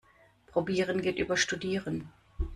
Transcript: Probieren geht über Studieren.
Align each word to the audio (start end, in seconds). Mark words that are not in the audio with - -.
Probieren 0.47 1.03
geht 1.03 1.19
über 1.19 1.37
Studieren. 1.37 2.11